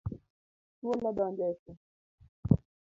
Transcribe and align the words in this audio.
Thuol 0.77 1.01
odonjo 1.09 1.45
e 1.51 1.55
koo 1.61 1.77